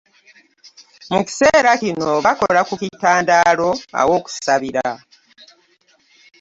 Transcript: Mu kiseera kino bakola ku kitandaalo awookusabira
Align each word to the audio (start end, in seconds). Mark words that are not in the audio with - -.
Mu 1.11 1.21
kiseera 1.27 1.71
kino 1.81 2.11
bakola 2.25 2.61
ku 2.67 2.73
kitandaalo 2.81 3.69
awookusabira 3.99 4.87